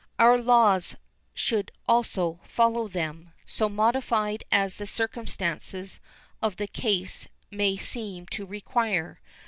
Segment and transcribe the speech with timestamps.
[0.17, 0.95] Our laws
[1.35, 5.99] should also follow them, so modified as the circumstances
[6.41, 9.21] of the case may seem to require.